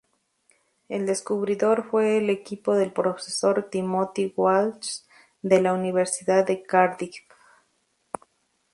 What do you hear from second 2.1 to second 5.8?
el equipo del profesor Timothy Walsh, de la